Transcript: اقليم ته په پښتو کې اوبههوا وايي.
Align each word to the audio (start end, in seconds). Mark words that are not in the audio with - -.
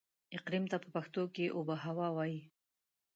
اقليم 0.37 0.65
ته 0.71 0.77
په 0.83 0.89
پښتو 0.95 1.23
کې 1.35 1.53
اوبههوا 1.57 2.07
وايي. 2.15 2.41